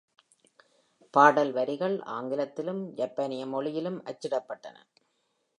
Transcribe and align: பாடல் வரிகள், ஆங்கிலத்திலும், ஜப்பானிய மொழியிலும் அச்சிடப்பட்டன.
பாடல் 1.13 1.51
வரிகள், 1.51 2.01
ஆங்கிலத்திலும், 2.09 2.93
ஜப்பானிய 2.95 3.45
மொழியிலும் 3.45 4.01
அச்சிடப்பட்டன. 4.05 4.77